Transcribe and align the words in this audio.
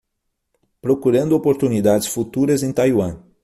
Procurando 0.81 1.35
oportunidades 1.35 2.07
futuras 2.09 2.63
em 2.63 2.73
Taiwan 2.73 3.19